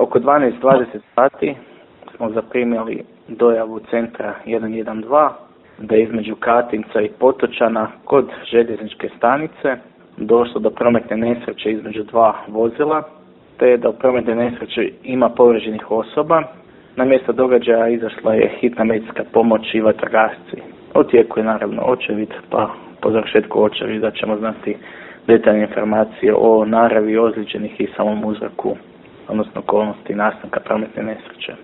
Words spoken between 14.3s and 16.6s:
nesreće ima povređenih osoba.